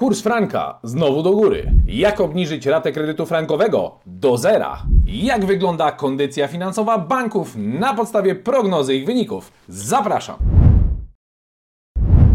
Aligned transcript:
Kurs 0.00 0.20
franka 0.20 0.78
znowu 0.82 1.22
do 1.22 1.30
góry. 1.30 1.72
Jak 1.86 2.20
obniżyć 2.20 2.66
ratę 2.66 2.92
kredytu 2.92 3.26
frankowego 3.26 3.98
do 4.06 4.36
zera? 4.36 4.82
Jak 5.06 5.44
wygląda 5.44 5.92
kondycja 5.92 6.48
finansowa 6.48 6.98
banków 6.98 7.54
na 7.56 7.94
podstawie 7.94 8.34
prognozy 8.34 8.94
ich 8.94 9.06
wyników? 9.06 9.52
Zapraszam. 9.68 10.36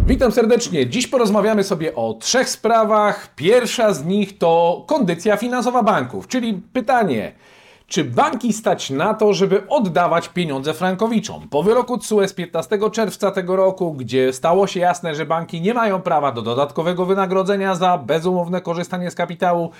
Witam 0.07 0.31
serdecznie. 0.31 0.87
Dziś 0.89 1.07
porozmawiamy 1.07 1.63
sobie 1.63 1.95
o 1.95 2.13
trzech 2.13 2.49
sprawach. 2.49 3.35
Pierwsza 3.35 3.93
z 3.93 4.05
nich 4.05 4.37
to 4.37 4.83
kondycja 4.87 5.37
finansowa 5.37 5.83
banków, 5.83 6.27
czyli 6.27 6.61
pytanie, 6.73 7.31
czy 7.87 8.03
banki 8.03 8.53
stać 8.53 8.89
na 8.89 9.13
to, 9.13 9.33
żeby 9.33 9.67
oddawać 9.67 10.29
pieniądze 10.29 10.73
frankowiczom? 10.73 11.47
Po 11.49 11.63
wyroku 11.63 11.97
TSUE 11.97 12.27
z 12.27 12.33
15 12.33 12.79
czerwca 12.91 13.31
tego 13.31 13.55
roku, 13.55 13.93
gdzie 13.93 14.33
stało 14.33 14.67
się 14.67 14.79
jasne, 14.79 15.15
że 15.15 15.25
banki 15.25 15.61
nie 15.61 15.73
mają 15.73 16.01
prawa 16.01 16.31
do 16.31 16.41
dodatkowego 16.41 17.05
wynagrodzenia 17.05 17.75
za 17.75 17.97
bezumowne 17.97 18.61
korzystanie 18.61 19.11
z 19.11 19.15
kapitału, 19.15 19.71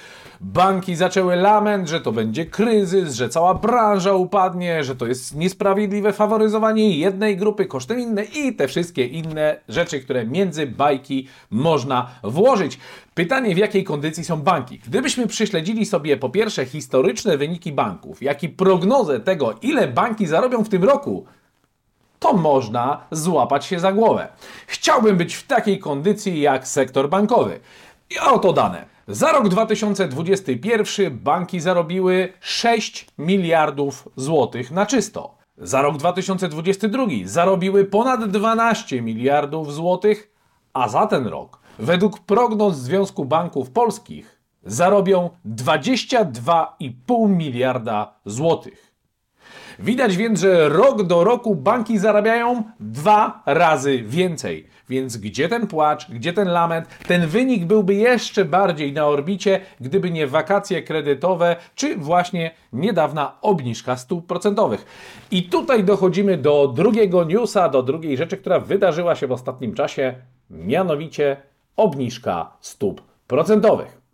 banki 0.41 0.95
zaczęły 0.95 1.35
lament, 1.35 1.89
że 1.89 2.01
to 2.01 2.11
będzie 2.11 2.45
kryzys, 2.45 3.13
że 3.13 3.29
cała 3.29 3.53
branża 3.53 4.13
upadnie, 4.13 4.83
że 4.83 4.95
to 4.95 5.05
jest 5.05 5.35
niesprawiedliwe 5.35 6.13
faworyzowanie 6.13 6.97
jednej 6.97 7.37
grupy 7.37 7.65
kosztem 7.65 7.99
innej 7.99 8.39
i 8.39 8.55
te 8.55 8.67
wszystkie 8.67 9.05
inne 9.05 9.59
rzeczy, 9.69 9.99
które 9.99 10.25
między 10.25 10.67
bajki 10.67 11.27
można 11.51 12.07
włożyć. 12.23 12.79
Pytanie, 13.15 13.55
w 13.55 13.57
jakiej 13.57 13.83
kondycji 13.83 14.25
są 14.25 14.41
banki? 14.41 14.79
Gdybyśmy 14.79 15.27
prześledzili 15.27 15.85
sobie 15.85 16.17
po 16.17 16.29
pierwsze 16.29 16.65
historyczne 16.65 17.37
wyniki 17.37 17.71
banków, 17.71 18.23
jak 18.23 18.43
i 18.43 18.49
prognozę 18.49 19.19
tego, 19.19 19.53
ile 19.61 19.87
banki 19.87 20.27
zarobią 20.27 20.63
w 20.63 20.69
tym 20.69 20.83
roku, 20.83 21.25
to 22.19 22.33
można 22.33 23.01
złapać 23.11 23.65
się 23.65 23.79
za 23.79 23.91
głowę. 23.91 24.27
Chciałbym 24.67 25.17
być 25.17 25.35
w 25.35 25.47
takiej 25.47 25.79
kondycji 25.79 26.41
jak 26.41 26.67
sektor 26.67 27.09
bankowy. 27.09 27.59
I 28.09 28.19
oto 28.19 28.53
dane. 28.53 28.85
Za 29.07 29.31
rok 29.31 29.49
2021 29.49 31.17
banki 31.17 31.59
zarobiły 31.59 32.33
6 32.39 33.07
miliardów 33.17 34.09
złotych 34.15 34.71
na 34.71 34.85
czysto. 34.85 35.35
Za 35.57 35.81
rok 35.81 35.97
2022 35.97 37.05
zarobiły 37.25 37.85
ponad 37.85 38.29
12 38.29 39.01
miliardów 39.01 39.73
złotych, 39.73 40.31
a 40.73 40.89
za 40.89 41.07
ten 41.07 41.27
rok 41.27 41.64
według 41.79 42.19
prognoz 42.19 42.77
Związku 42.77 43.25
Banków 43.25 43.71
Polskich 43.71 44.41
zarobią 44.63 45.29
22,5 45.45 47.29
miliarda 47.29 48.13
złotych. 48.25 48.95
Widać 49.79 50.17
więc, 50.17 50.39
że 50.39 50.69
rok 50.69 51.03
do 51.03 51.23
roku 51.23 51.55
banki 51.55 51.97
zarabiają 51.97 52.63
dwa 52.79 53.43
razy 53.45 54.03
więcej. 54.03 54.67
Więc 54.89 55.17
gdzie 55.17 55.49
ten 55.49 55.67
płacz, 55.67 56.11
gdzie 56.11 56.33
ten 56.33 56.47
lament? 56.47 56.87
Ten 57.07 57.27
wynik 57.27 57.65
byłby 57.65 57.93
jeszcze 57.93 58.45
bardziej 58.45 58.93
na 58.93 59.07
orbicie, 59.07 59.61
gdyby 59.79 60.11
nie 60.11 60.27
wakacje 60.27 60.83
kredytowe, 60.83 61.55
czy 61.75 61.97
właśnie 61.97 62.51
niedawna 62.73 63.37
obniżka 63.41 63.97
stóp 63.97 64.27
procentowych. 64.27 64.85
I 65.31 65.43
tutaj 65.43 65.83
dochodzimy 65.83 66.37
do 66.37 66.67
drugiego 66.67 67.23
newsa, 67.23 67.69
do 67.69 67.83
drugiej 67.83 68.17
rzeczy, 68.17 68.37
która 68.37 68.59
wydarzyła 68.59 69.15
się 69.15 69.27
w 69.27 69.31
ostatnim 69.31 69.73
czasie, 69.73 70.15
mianowicie 70.49 71.37
obniżka 71.77 72.57
stóp 72.61 73.01
procentowych. 73.27 74.05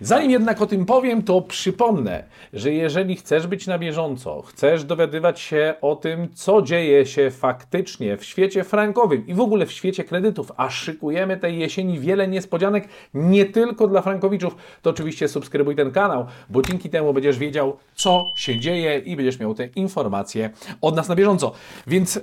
Zanim 0.00 0.30
jednak 0.30 0.62
o 0.62 0.66
tym 0.66 0.86
powiem, 0.86 1.22
to 1.22 1.40
przypomnę, 1.40 2.24
że 2.52 2.72
jeżeli 2.72 3.16
chcesz 3.16 3.46
być 3.46 3.66
na 3.66 3.78
bieżąco, 3.78 4.42
chcesz 4.42 4.84
dowiadywać 4.84 5.40
się 5.40 5.74
o 5.80 5.96
tym, 5.96 6.28
co 6.34 6.62
dzieje 6.62 7.06
się 7.06 7.30
faktycznie 7.30 8.16
w 8.16 8.24
świecie 8.24 8.64
frankowym 8.64 9.26
i 9.26 9.34
w 9.34 9.40
ogóle 9.40 9.66
w 9.66 9.72
świecie 9.72 10.04
kredytów, 10.04 10.52
a 10.56 10.70
szykujemy 10.70 11.36
tej 11.36 11.58
jesieni 11.58 11.98
wiele 11.98 12.28
niespodzianek 12.28 12.88
nie 13.14 13.44
tylko 13.44 13.88
dla 13.88 14.02
frankowiczów, 14.02 14.56
to 14.82 14.90
oczywiście 14.90 15.28
subskrybuj 15.28 15.76
ten 15.76 15.90
kanał, 15.90 16.26
bo 16.50 16.62
dzięki 16.62 16.90
temu 16.90 17.12
będziesz 17.12 17.38
wiedział, 17.38 17.76
co 17.94 18.32
się 18.36 18.58
dzieje 18.58 18.98
i 18.98 19.16
będziesz 19.16 19.38
miał 19.38 19.54
te 19.54 19.66
informacje 19.66 20.50
od 20.80 20.96
nas 20.96 21.08
na 21.08 21.16
bieżąco. 21.16 21.52
Więc 21.86 22.20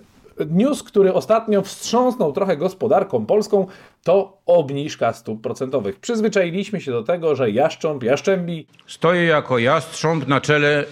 news, 0.49 0.83
który 0.83 1.13
ostatnio 1.13 1.61
wstrząsnął 1.61 2.33
trochę 2.33 2.57
gospodarką 2.57 3.25
polską, 3.25 3.67
to 4.03 4.37
obniżka 4.45 5.13
stóp 5.13 5.41
procentowych. 5.41 5.99
Przyzwyczailiśmy 5.99 6.81
się 6.81 6.91
do 6.91 7.03
tego, 7.03 7.35
że 7.35 7.51
jaszcząb, 7.51 8.03
jaszczębi 8.03 8.67
Stoję 8.87 9.23
jako 9.23 9.57
jastrząb 9.59 10.27
na 10.27 10.41
czele 10.41 10.85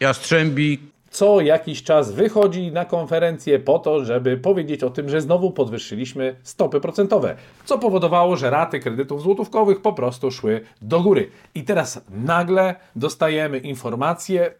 jastrzębi. 0.00 0.78
co 1.10 1.40
jakiś 1.40 1.82
czas 1.82 2.12
wychodzi 2.12 2.72
na 2.72 2.84
konferencję 2.84 3.58
po 3.58 3.78
to, 3.78 4.04
żeby 4.04 4.36
powiedzieć 4.36 4.82
o 4.82 4.90
tym, 4.90 5.08
że 5.08 5.20
znowu 5.20 5.50
podwyższyliśmy 5.50 6.36
stopy 6.42 6.80
procentowe, 6.80 7.36
co 7.64 7.78
powodowało, 7.78 8.36
że 8.36 8.50
raty 8.50 8.80
kredytów 8.80 9.22
złotówkowych 9.22 9.82
po 9.82 9.92
prostu 9.92 10.30
szły 10.30 10.60
do 10.82 11.00
góry. 11.00 11.30
I 11.54 11.64
teraz 11.64 12.04
nagle 12.10 12.74
dostajemy 12.96 13.58
informację, 13.58 14.54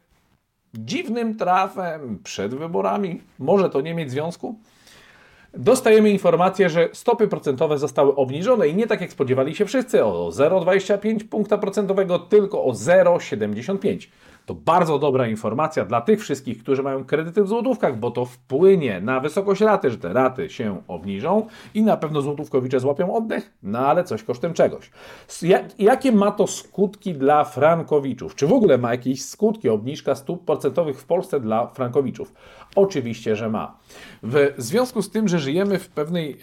dziwnym 0.78 1.36
trafem 1.36 2.18
przed 2.24 2.54
wyborami, 2.54 3.20
może 3.38 3.70
to 3.70 3.80
nie 3.80 3.94
mieć 3.94 4.10
związku, 4.10 4.58
dostajemy 5.54 6.10
informację, 6.10 6.70
że 6.70 6.88
stopy 6.92 7.28
procentowe 7.28 7.78
zostały 7.78 8.14
obniżone 8.14 8.68
i 8.68 8.74
nie 8.74 8.86
tak 8.86 9.00
jak 9.00 9.12
spodziewali 9.12 9.54
się 9.54 9.66
wszyscy. 9.66 10.04
O 10.04 10.28
0,25 10.28 11.24
punkta 11.24 11.58
procentowego, 11.58 12.18
tylko 12.18 12.64
o 12.64 12.72
0,75. 12.72 14.08
To 14.47 14.55
bardzo 14.55 14.99
dobra 14.99 15.28
informacja 15.28 15.84
dla 15.84 16.00
tych 16.00 16.21
wszystkich, 16.21 16.62
którzy 16.62 16.82
mają 16.82 17.05
kredyty 17.05 17.44
w 17.44 17.49
złotówkach, 17.49 17.99
bo 17.99 18.10
to 18.10 18.25
wpłynie 18.25 19.00
na 19.00 19.21
wysokość 19.21 19.60
raty, 19.60 19.91
że 19.91 19.99
te 19.99 20.12
raty 20.12 20.50
się 20.50 20.82
obniżą 20.88 21.47
i 21.75 21.82
na 21.82 21.97
pewno 21.97 22.22
złotówkowicze 22.22 22.81
złapią 22.81 23.15
oddech, 23.15 23.53
no 23.62 23.78
ale 23.78 24.05
coś 24.05 24.22
kosztem 24.22 24.55
czegoś. 24.55 24.91
Jak, 25.43 25.81
jakie 25.81 26.12
ma 26.12 26.31
to 26.31 26.47
skutki 26.47 27.15
dla 27.15 27.44
frankowiczów? 27.44 28.34
Czy 28.34 28.47
w 28.47 28.53
ogóle 28.53 28.78
ma 28.78 28.91
jakieś 28.91 29.25
skutki 29.25 29.69
obniżka 29.69 30.15
stóp 30.15 30.44
procentowych 30.44 31.00
w 31.00 31.05
Polsce 31.05 31.41
dla 31.41 31.66
frankowiczów? 31.66 32.32
Oczywiście, 32.76 33.37
że 33.37 33.50
ma. 33.50 33.78
W 34.22 34.55
związku 34.59 35.03
z 35.03 35.11
tym, 35.11 35.28
że 35.28 35.38
żyjemy 35.38 35.78
w 35.78 35.88
pewnej 35.88 36.38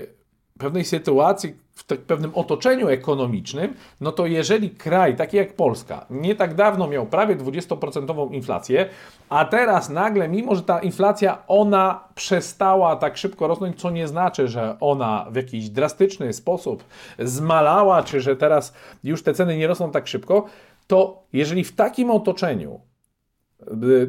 pewnej 0.62 0.86
sytuacji, 0.86 1.54
w 1.76 1.84
tak 1.84 2.00
pewnym 2.02 2.32
otoczeniu 2.36 2.88
ekonomicznym, 2.88 3.74
no 4.02 4.12
to 4.12 4.26
jeżeli 4.26 4.70
kraj 4.70 5.16
taki 5.16 5.38
jak 5.38 5.54
Polska 5.54 6.06
nie 6.10 6.36
tak 6.36 6.56
dawno 6.56 6.88
miał 6.88 7.06
prawie 7.06 7.36
20% 7.36 8.34
inflację, 8.34 8.90
a 9.30 9.46
teraz 9.46 9.90
nagle, 9.90 10.30
mimo 10.30 10.56
że 10.56 10.62
ta 10.62 10.80
inflacja 10.80 11.44
ona 11.48 12.04
przestała 12.16 12.96
tak 12.96 13.18
szybko 13.18 13.48
rosnąć, 13.48 13.80
co 13.80 13.90
nie 13.90 14.08
znaczy, 14.08 14.48
że 14.48 14.78
ona 14.80 15.26
w 15.32 15.36
jakiś 15.36 15.70
drastyczny 15.70 16.34
sposób 16.34 16.84
zmalała, 17.20 18.04
czy 18.04 18.22
że 18.22 18.36
teraz 18.36 18.74
już 19.04 19.24
te 19.24 19.34
ceny 19.34 19.58
nie 19.58 19.68
rosną 19.68 19.92
tak 19.92 20.08
szybko, 20.08 20.46
to 20.88 21.24
jeżeli 21.34 21.64
w 21.64 21.76
takim 21.76 22.12
otoczeniu 22.12 22.80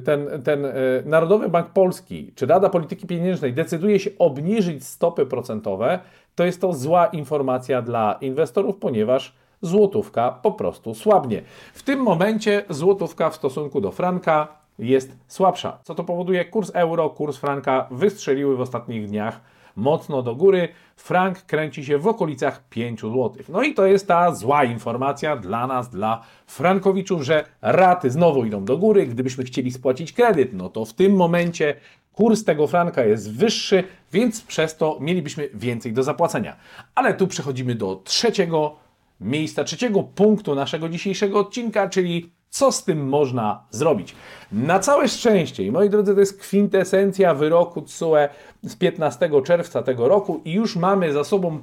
ten, 0.04 0.42
ten 0.44 0.66
Narodowy 1.04 1.48
Bank 1.48 1.66
Polski 1.66 2.32
czy 2.34 2.46
Rada 2.46 2.68
Polityki 2.68 3.06
Pieniężnej 3.06 3.52
decyduje 3.52 4.00
się 4.00 4.10
obniżyć 4.18 4.84
stopy 4.84 5.26
procentowe, 5.26 5.98
to 6.34 6.44
jest 6.44 6.60
to 6.60 6.72
zła 6.72 7.06
informacja 7.06 7.82
dla 7.82 8.18
inwestorów, 8.20 8.76
ponieważ 8.76 9.34
złotówka 9.60 10.30
po 10.42 10.52
prostu 10.52 10.94
słabnie. 10.94 11.42
W 11.74 11.82
tym 11.82 12.00
momencie 12.00 12.64
złotówka 12.68 13.30
w 13.30 13.34
stosunku 13.34 13.80
do 13.80 13.90
franka 13.90 14.48
jest 14.78 15.16
słabsza. 15.28 15.78
Co 15.82 15.94
to 15.94 16.04
powoduje? 16.04 16.44
Kurs 16.44 16.70
euro, 16.74 17.10
kurs 17.10 17.36
franka 17.36 17.88
wystrzeliły 17.90 18.56
w 18.56 18.60
ostatnich 18.60 19.06
dniach 19.06 19.40
mocno 19.76 20.22
do 20.22 20.34
góry. 20.34 20.68
Frank 20.96 21.42
kręci 21.42 21.84
się 21.84 21.98
w 21.98 22.06
okolicach 22.06 22.68
5 22.68 23.00
zł. 23.00 23.32
No 23.48 23.62
i 23.62 23.74
to 23.74 23.86
jest 23.86 24.08
ta 24.08 24.34
zła 24.34 24.64
informacja 24.64 25.36
dla 25.36 25.66
nas, 25.66 25.90
dla 25.90 26.22
frankowiczów, 26.46 27.22
że 27.22 27.44
raty 27.62 28.10
znowu 28.10 28.44
idą 28.44 28.64
do 28.64 28.78
góry. 28.78 29.06
Gdybyśmy 29.06 29.44
chcieli 29.44 29.72
spłacić 29.72 30.12
kredyt, 30.12 30.52
no 30.52 30.68
to 30.68 30.84
w 30.84 30.92
tym 30.92 31.16
momencie 31.16 31.74
kurs 32.12 32.44
tego 32.44 32.66
franka 32.66 33.04
jest 33.04 33.32
wyższy, 33.32 33.84
więc 34.12 34.42
przez 34.42 34.76
to 34.76 34.98
mielibyśmy 35.00 35.48
więcej 35.54 35.92
do 35.92 36.02
zapłacenia. 36.02 36.56
Ale 36.94 37.14
tu 37.14 37.26
przechodzimy 37.26 37.74
do 37.74 38.00
trzeciego 38.04 38.76
miejsca, 39.20 39.64
trzeciego 39.64 40.02
punktu 40.02 40.54
naszego 40.54 40.88
dzisiejszego 40.88 41.38
odcinka, 41.38 41.88
czyli 41.88 42.32
co 42.52 42.72
z 42.72 42.84
tym 42.84 43.08
można 43.08 43.62
zrobić? 43.70 44.14
Na 44.52 44.78
całe 44.78 45.08
szczęście, 45.08 45.64
i 45.64 45.72
moi 45.72 45.90
drodzy, 45.90 46.14
to 46.14 46.20
jest 46.20 46.40
kwintesencja 46.40 47.34
wyroku 47.34 47.82
TSUE 47.82 48.28
z 48.62 48.76
15 48.76 49.30
czerwca 49.44 49.82
tego 49.82 50.08
roku 50.08 50.40
i 50.44 50.52
już 50.52 50.76
mamy 50.76 51.12
za 51.12 51.24
sobą 51.24 51.62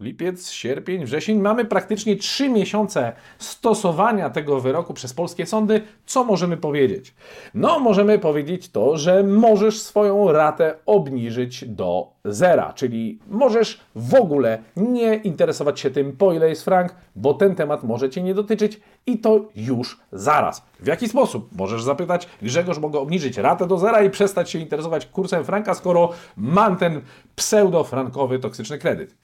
lipiec, 0.00 0.50
sierpień, 0.50 1.04
wrzesień, 1.04 1.38
mamy 1.38 1.64
praktycznie 1.64 2.16
3 2.16 2.48
miesiące 2.48 3.12
stosowania 3.38 4.30
tego 4.30 4.60
wyroku 4.60 4.94
przez 4.94 5.14
polskie 5.14 5.46
sądy. 5.46 5.82
Co 6.06 6.24
możemy 6.24 6.56
powiedzieć? 6.56 7.14
No, 7.54 7.78
możemy 7.78 8.18
powiedzieć 8.18 8.68
to, 8.68 8.96
że 8.96 9.22
możesz 9.22 9.82
swoją 9.82 10.32
ratę 10.32 10.74
obniżyć 10.86 11.64
do 11.64 12.12
zera, 12.24 12.72
czyli 12.72 13.18
możesz 13.28 13.80
w 13.94 14.14
ogóle 14.14 14.58
nie 14.76 15.14
interesować 15.14 15.80
się 15.80 15.90
tym, 15.90 16.16
po 16.16 16.32
ile 16.32 16.48
jest 16.48 16.64
frank, 16.64 16.94
bo 17.16 17.34
ten 17.34 17.54
temat 17.54 17.84
może 17.84 18.10
Cię 18.10 18.22
nie 18.22 18.34
dotyczyć 18.34 18.80
i 19.06 19.18
to 19.18 19.40
już 19.56 20.00
zaraz. 20.12 20.62
W 20.80 20.86
jaki 20.86 21.08
sposób? 21.08 21.48
Możesz 21.56 21.82
zapytać, 21.82 22.28
Grzegorz, 22.42 22.78
mogę 22.78 22.98
obniżyć 22.98 23.38
ratę 23.38 23.66
do 23.66 23.78
zera 23.78 24.02
i 24.02 24.10
przestać 24.10 24.50
się 24.50 24.58
interesować 24.58 25.06
kursem 25.06 25.44
franka, 25.44 25.74
skoro 25.74 26.10
mam 26.36 26.76
ten 26.76 27.00
pseudo-frankowy 27.36 28.38
toksyczny 28.38 28.78
kredyt. 28.78 29.14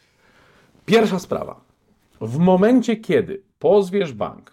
Pierwsza 0.87 1.19
sprawa. 1.19 1.61
w 2.21 2.38
momencie, 2.38 2.97
kiedy 2.97 3.43
pozwiesz 3.59 4.12
bank, 4.12 4.53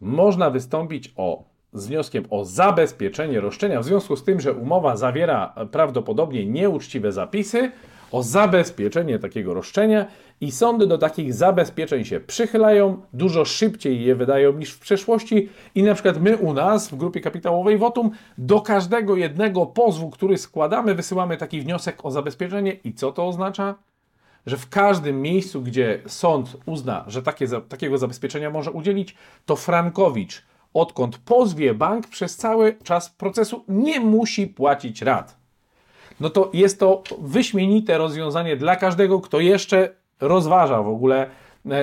można 0.00 0.50
wystąpić 0.50 1.12
o, 1.16 1.44
z 1.72 1.86
wnioskiem 1.86 2.24
o 2.30 2.44
zabezpieczenie 2.44 3.40
roszczenia 3.40 3.80
w 3.80 3.84
związku 3.84 4.16
z 4.16 4.24
tym, 4.24 4.40
że 4.40 4.52
umowa 4.52 4.96
zawiera 4.96 5.54
prawdopodobnie 5.70 6.46
nieuczciwe 6.46 7.12
zapisy, 7.12 7.70
o 8.12 8.22
zabezpieczenie 8.22 9.18
takiego 9.18 9.54
roszczenia 9.54 10.06
i 10.40 10.52
sądy 10.52 10.86
do 10.86 10.98
takich 10.98 11.34
zabezpieczeń 11.34 12.04
się 12.04 12.20
przychylają, 12.20 13.02
dużo 13.12 13.44
szybciej 13.44 14.04
je 14.04 14.14
wydają 14.14 14.52
niż 14.52 14.72
w 14.72 14.80
przeszłości 14.80 15.48
i 15.74 15.82
na 15.82 15.94
przykład 15.94 16.20
my 16.20 16.36
u 16.36 16.52
nas 16.52 16.88
w 16.88 16.96
grupie 16.96 17.20
kapitałowej 17.20 17.78
Wotum 17.78 18.10
do 18.38 18.60
każdego 18.60 19.16
jednego 19.16 19.66
pozwu, 19.66 20.10
który 20.10 20.38
składamy, 20.38 20.94
wysyłamy 20.94 21.36
taki 21.36 21.60
wniosek 21.60 22.04
o 22.04 22.10
zabezpieczenie 22.10 22.72
i 22.84 22.94
co 22.94 23.12
to 23.12 23.28
oznacza? 23.28 23.74
Że 24.46 24.56
w 24.56 24.68
każdym 24.68 25.22
miejscu, 25.22 25.62
gdzie 25.62 26.02
sąd 26.06 26.56
uzna, 26.66 27.04
że 27.06 27.22
takie, 27.22 27.46
takiego 27.68 27.98
zabezpieczenia 27.98 28.50
może 28.50 28.70
udzielić, 28.70 29.16
to 29.46 29.56
Frankowicz, 29.56 30.42
odkąd 30.74 31.18
pozwie 31.18 31.74
bank, 31.74 32.08
przez 32.08 32.36
cały 32.36 32.76
czas 32.84 33.10
procesu 33.10 33.64
nie 33.68 34.00
musi 34.00 34.46
płacić 34.46 35.02
rat. 35.02 35.36
No 36.20 36.30
to 36.30 36.50
jest 36.52 36.80
to 36.80 37.02
wyśmienite 37.18 37.98
rozwiązanie 37.98 38.56
dla 38.56 38.76
każdego, 38.76 39.20
kto 39.20 39.40
jeszcze 39.40 39.94
rozważa 40.20 40.82
w 40.82 40.88
ogóle 40.88 41.30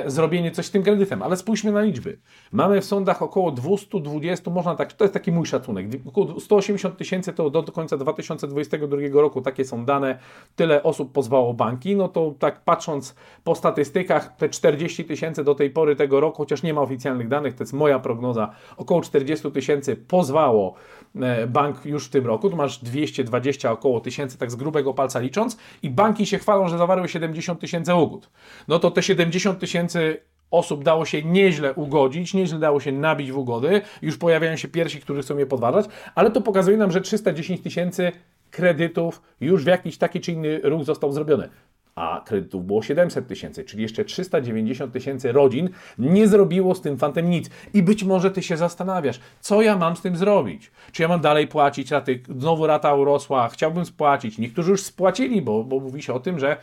zrobienie 0.05 0.51
coś 0.51 0.65
z 0.65 0.71
tym 0.71 0.83
kredytem. 0.83 1.21
Ale 1.21 1.37
spójrzmy 1.37 1.71
na 1.71 1.81
liczby. 1.81 2.19
Mamy 2.51 2.81
w 2.81 2.85
sądach 2.85 3.21
około 3.21 3.51
220, 3.51 4.51
można 4.51 4.75
tak, 4.75 4.93
to 4.93 5.03
jest 5.03 5.13
taki 5.13 5.31
mój 5.31 5.45
szacunek, 5.45 5.87
około 6.05 6.39
180 6.39 6.97
tysięcy 6.97 7.33
to 7.33 7.49
do 7.49 7.63
końca 7.63 7.97
2022 7.97 8.97
roku, 9.13 9.41
takie 9.41 9.65
są 9.65 9.85
dane, 9.85 10.19
tyle 10.55 10.83
osób 10.83 11.11
pozwało 11.11 11.53
banki, 11.53 11.95
no 11.95 12.07
to 12.07 12.33
tak 12.39 12.63
patrząc 12.63 13.15
po 13.43 13.55
statystykach, 13.55 14.35
te 14.35 14.49
40 14.49 15.05
tysięcy 15.05 15.43
do 15.43 15.55
tej 15.55 15.69
pory 15.69 15.95
tego 15.95 16.19
roku, 16.19 16.37
chociaż 16.37 16.63
nie 16.63 16.73
ma 16.73 16.81
oficjalnych 16.81 17.27
danych, 17.27 17.53
to 17.53 17.63
jest 17.63 17.73
moja 17.73 17.99
prognoza, 17.99 18.49
około 18.77 19.01
40 19.01 19.51
tysięcy 19.51 19.95
pozwało 19.95 20.73
e, 21.01 21.02
bank 21.47 21.85
już 21.85 22.05
w 22.05 22.09
tym 22.09 22.25
roku, 22.25 22.49
tu 22.49 22.55
masz 22.55 22.77
220 22.77 23.71
około 23.71 23.99
tysięcy, 23.99 24.37
tak 24.37 24.51
z 24.51 24.55
grubego 24.55 24.93
palca 24.93 25.19
licząc 25.19 25.57
i 25.83 25.89
banki 25.89 26.25
się 26.25 26.37
chwalą, 26.37 26.67
że 26.67 26.77
zawarły 26.77 27.09
70 27.09 27.59
tysięcy 27.59 27.93
ugód. 27.93 28.29
No 28.67 28.79
to 28.79 28.91
te 28.91 29.03
70 29.03 29.59
tysięcy 29.59 30.19
osób 30.51 30.83
dało 30.83 31.05
się 31.05 31.23
nieźle 31.23 31.73
ugodzić, 31.73 32.33
nieźle 32.33 32.59
dało 32.59 32.79
się 32.79 32.91
nabić 32.91 33.31
w 33.31 33.37
ugody, 33.37 33.81
już 34.01 34.17
pojawiają 34.17 34.55
się 34.55 34.67
pierwsi, 34.67 35.01
którzy 35.01 35.21
chcą 35.21 35.37
je 35.37 35.45
podważać, 35.45 35.85
ale 36.15 36.31
to 36.31 36.41
pokazuje 36.41 36.77
nam, 36.77 36.91
że 36.91 37.01
310 37.01 37.61
tysięcy 37.61 38.11
kredytów 38.51 39.21
już 39.41 39.63
w 39.63 39.67
jakiś 39.67 39.97
taki 39.97 40.21
czy 40.21 40.31
inny 40.31 40.59
ruch 40.63 40.83
został 40.83 41.11
zrobiony. 41.11 41.49
A 41.95 42.21
kredytów 42.25 42.65
było 42.65 42.81
700 42.81 43.27
tysięcy, 43.27 43.63
czyli 43.63 43.83
jeszcze 43.83 44.05
390 44.05 44.93
tysięcy 44.93 45.31
rodzin 45.31 45.69
nie 45.97 46.27
zrobiło 46.27 46.75
z 46.75 46.81
tym 46.81 46.97
fantem 46.97 47.29
nic. 47.29 47.49
I 47.73 47.83
być 47.83 48.03
może 48.03 48.31
ty 48.31 48.43
się 48.43 48.57
zastanawiasz, 48.57 49.19
co 49.39 49.61
ja 49.61 49.77
mam 49.77 49.95
z 49.95 50.01
tym 50.01 50.17
zrobić? 50.17 50.71
Czy 50.91 51.01
ja 51.01 51.07
mam 51.07 51.21
dalej 51.21 51.47
płacić 51.47 51.91
raty? 51.91 52.21
Znowu 52.39 52.67
rata 52.67 52.95
urosła, 52.95 53.49
chciałbym 53.49 53.85
spłacić. 53.85 54.37
Niektórzy 54.37 54.71
już 54.71 54.81
spłacili, 54.81 55.41
bo, 55.41 55.63
bo 55.63 55.79
mówi 55.79 56.01
się 56.01 56.13
o 56.13 56.19
tym, 56.19 56.39
że 56.39 56.57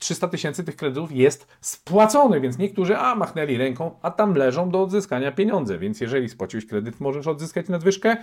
300 0.00 0.28
tysięcy 0.28 0.64
tych 0.64 0.76
kredytów 0.76 1.12
jest 1.12 1.46
spłacony, 1.60 2.40
więc 2.40 2.58
niektórzy 2.58 2.96
a 2.96 3.14
machnęli 3.14 3.56
ręką, 3.56 3.90
a 4.02 4.10
tam 4.10 4.34
leżą 4.34 4.70
do 4.70 4.82
odzyskania 4.82 5.32
pieniądze. 5.32 5.78
Więc 5.78 6.00
jeżeli 6.00 6.28
spłaciłeś 6.28 6.66
kredyt, 6.66 7.00
możesz 7.00 7.26
odzyskać 7.26 7.68
nadwyżkę 7.68 8.16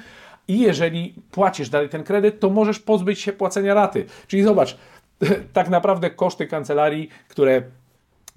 i 0.48 0.60
jeżeli 0.60 1.16
płacisz 1.32 1.70
dalej 1.70 1.90
ten 1.90 2.04
kredyt, 2.04 2.40
to 2.40 2.50
możesz 2.50 2.80
pozbyć 2.80 3.20
się 3.20 3.34
płacenia 3.34 3.74
raty. 3.74 4.06
Czyli 4.28 4.44
zobacz, 4.44 4.78
tak 5.54 5.70
naprawdę 5.70 6.10
koszty 6.10 6.48
kancelarii, 6.48 7.10
które 7.28 7.62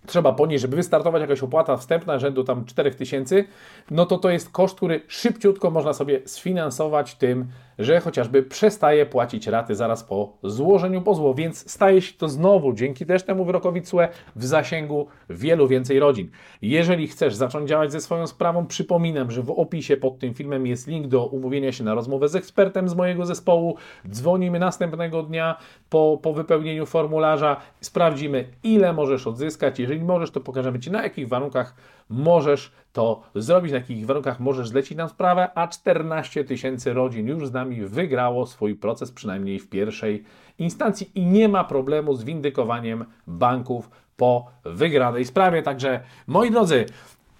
trzeba 0.06 0.32
ponieść, 0.32 0.62
żeby 0.62 0.76
wystartować 0.76 1.20
jakaś 1.20 1.42
opłata 1.42 1.76
wstępna 1.76 2.18
rzędu 2.18 2.44
tam 2.44 2.64
4000, 2.64 3.44
no 3.90 4.06
to 4.06 4.18
to 4.18 4.30
jest 4.30 4.50
koszt, 4.50 4.76
który 4.76 5.00
szybciutko 5.08 5.70
można 5.70 5.92
sobie 5.92 6.20
sfinansować 6.26 7.14
tym, 7.14 7.46
że 7.80 8.00
chociażby 8.00 8.42
przestaje 8.42 9.06
płacić 9.06 9.46
raty 9.46 9.74
zaraz 9.74 10.04
po 10.04 10.32
złożeniu 10.42 11.02
pozwu, 11.02 11.34
więc 11.34 11.70
staje 11.70 12.02
się 12.02 12.14
to 12.18 12.28
znowu 12.28 12.72
dzięki 12.72 13.06
też 13.06 13.22
temu 13.22 13.44
wyrokowi 13.44 13.82
CUE 13.82 14.00
w 14.36 14.44
zasięgu 14.44 15.06
wielu 15.30 15.68
więcej 15.68 16.00
rodzin. 16.00 16.30
Jeżeli 16.62 17.08
chcesz 17.08 17.34
zacząć 17.34 17.68
działać 17.68 17.92
ze 17.92 18.00
swoją 18.00 18.26
sprawą, 18.26 18.66
przypominam, 18.66 19.30
że 19.30 19.42
w 19.42 19.50
opisie 19.50 19.96
pod 19.96 20.18
tym 20.18 20.34
filmem 20.34 20.66
jest 20.66 20.86
link 20.86 21.06
do 21.06 21.26
umówienia 21.26 21.72
się 21.72 21.84
na 21.84 21.94
rozmowę 21.94 22.28
z 22.28 22.36
ekspertem 22.36 22.88
z 22.88 22.94
mojego 22.94 23.26
zespołu. 23.26 23.76
Dzwonimy 24.10 24.58
następnego 24.58 25.22
dnia 25.22 25.56
po, 25.90 26.18
po 26.22 26.32
wypełnieniu 26.32 26.86
formularza, 26.86 27.56
sprawdzimy 27.80 28.44
ile 28.62 28.92
możesz 28.92 29.26
odzyskać. 29.26 29.78
Jeżeli 29.78 30.04
możesz, 30.04 30.30
to 30.30 30.40
pokażemy 30.40 30.80
Ci 30.80 30.90
na 30.90 31.02
jakich 31.02 31.28
warunkach 31.28 31.74
możesz 32.10 32.72
to 32.92 33.22
zrobić, 33.34 33.72
na 33.72 33.78
jakich 33.78 34.06
warunkach 34.06 34.40
możesz 34.40 34.68
zlecić 34.68 34.98
nam 34.98 35.08
sprawę, 35.08 35.48
a 35.54 35.68
14 35.68 36.44
tysięcy 36.44 36.92
rodzin 36.92 37.26
już 37.26 37.46
z 37.46 37.52
nami 37.52 37.80
wygrało 37.80 38.46
swój 38.46 38.74
proces, 38.74 39.12
przynajmniej 39.12 39.58
w 39.58 39.68
pierwszej 39.68 40.24
instancji 40.58 41.10
i 41.14 41.26
nie 41.26 41.48
ma 41.48 41.64
problemu 41.64 42.14
z 42.14 42.24
windykowaniem 42.24 43.04
banków 43.26 43.90
po 44.16 44.46
wygranej 44.64 45.24
sprawie. 45.24 45.62
Także 45.62 46.00
moi 46.26 46.50
drodzy, 46.50 46.86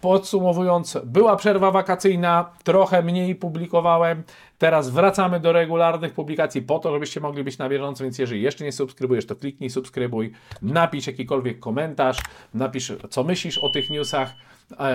Podsumowując, 0.01 0.99
była 1.05 1.37
przerwa 1.37 1.71
wakacyjna, 1.71 2.51
trochę 2.65 3.03
mniej 3.03 3.35
publikowałem. 3.35 4.23
Teraz 4.59 4.91
wracamy 4.91 5.41
do 5.41 5.53
regularnych 5.53 6.15
publikacji 6.15 6.63
po 6.63 6.79
to, 6.79 6.93
żebyście 6.93 7.21
mogli 7.21 7.45
być 7.45 7.59
na 7.59 7.69
bieżąco, 7.69 8.05
więc 8.05 8.19
jeżeli 8.19 8.43
jeszcze 8.43 8.65
nie 8.65 8.73
subskrybujesz, 8.73 9.27
to 9.27 9.37
kliknij 9.37 9.71
subskrybuj, 9.71 10.33
napisz 10.63 11.07
jakikolwiek 11.07 11.61
komentarz, 11.61 12.19
napisz 12.55 12.93
co 13.11 13.25
myślisz 13.25 13.59
o 13.59 13.69
tych 13.69 13.91
newsach, 13.91 14.35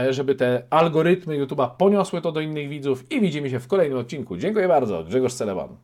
żeby 0.09 0.35
te 0.35 0.63
algorytmy 0.69 1.45
YouTube'a 1.45 1.69
poniosły 1.77 2.21
to 2.21 2.31
do 2.31 2.41
innych 2.41 2.69
widzów 2.69 3.11
i 3.11 3.21
widzimy 3.21 3.49
się 3.49 3.59
w 3.59 3.67
kolejnym 3.67 3.97
odcinku. 3.97 4.37
Dziękuję 4.37 4.67
bardzo, 4.67 5.03
Grzegorz 5.03 5.33
Celeban. 5.33 5.77